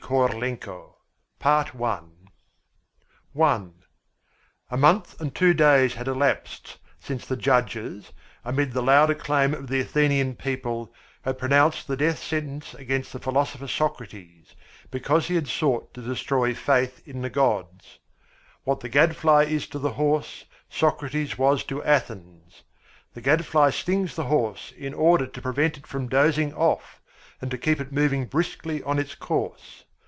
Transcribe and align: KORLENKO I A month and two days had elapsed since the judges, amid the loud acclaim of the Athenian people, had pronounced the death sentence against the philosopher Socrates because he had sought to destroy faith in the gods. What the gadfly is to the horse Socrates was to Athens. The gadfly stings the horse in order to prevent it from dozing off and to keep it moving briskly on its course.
KORLENKO 0.01 0.97
I 1.41 2.09
A 4.69 4.75
month 4.77 5.21
and 5.21 5.33
two 5.33 5.53
days 5.53 5.93
had 5.93 6.09
elapsed 6.09 6.77
since 6.99 7.25
the 7.25 7.37
judges, 7.37 8.11
amid 8.43 8.73
the 8.73 8.83
loud 8.83 9.09
acclaim 9.09 9.53
of 9.53 9.69
the 9.69 9.79
Athenian 9.79 10.35
people, 10.35 10.93
had 11.21 11.37
pronounced 11.37 11.87
the 11.87 11.95
death 11.95 12.21
sentence 12.21 12.73
against 12.73 13.13
the 13.13 13.19
philosopher 13.19 13.69
Socrates 13.69 14.53
because 14.89 15.29
he 15.29 15.35
had 15.35 15.47
sought 15.47 15.93
to 15.93 16.01
destroy 16.01 16.53
faith 16.53 17.01
in 17.07 17.21
the 17.21 17.29
gods. 17.29 17.99
What 18.65 18.81
the 18.81 18.89
gadfly 18.89 19.43
is 19.43 19.65
to 19.67 19.79
the 19.79 19.91
horse 19.91 20.43
Socrates 20.69 21.37
was 21.37 21.63
to 21.65 21.81
Athens. 21.85 22.63
The 23.13 23.21
gadfly 23.21 23.69
stings 23.69 24.17
the 24.17 24.25
horse 24.25 24.73
in 24.75 24.93
order 24.93 25.25
to 25.27 25.41
prevent 25.41 25.77
it 25.77 25.87
from 25.87 26.09
dozing 26.09 26.53
off 26.53 27.01
and 27.39 27.49
to 27.49 27.57
keep 27.57 27.79
it 27.79 27.93
moving 27.93 28.25
briskly 28.25 28.83
on 28.83 28.99
its 28.99 29.15
course. 29.15 29.85